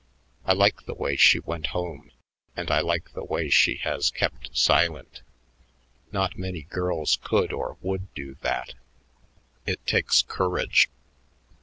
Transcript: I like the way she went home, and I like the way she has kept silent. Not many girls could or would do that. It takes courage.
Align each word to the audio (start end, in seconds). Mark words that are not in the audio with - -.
I 0.45 0.53
like 0.53 0.87
the 0.87 0.95
way 0.95 1.15
she 1.15 1.37
went 1.39 1.67
home, 1.77 2.09
and 2.57 2.71
I 2.71 2.81
like 2.81 3.13
the 3.13 3.23
way 3.23 3.51
she 3.51 3.75
has 3.83 4.09
kept 4.09 4.57
silent. 4.57 5.21
Not 6.11 6.39
many 6.39 6.63
girls 6.63 7.19
could 7.23 7.53
or 7.53 7.77
would 7.81 8.11
do 8.15 8.33
that. 8.41 8.73
It 9.67 9.85
takes 9.85 10.23
courage. 10.23 10.89